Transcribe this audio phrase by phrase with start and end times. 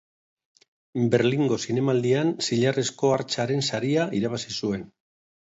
[1.15, 4.91] Berlingo Zinemaldian Zilarrezko Hartzaren saria irabazi zuen.